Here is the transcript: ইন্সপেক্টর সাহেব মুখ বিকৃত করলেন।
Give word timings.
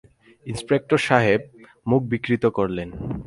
ইন্সপেক্টর 0.45 0.99
সাহেব 1.07 1.41
মুখ 1.87 2.01
বিকৃত 2.03 2.43
করলেন। 2.57 2.89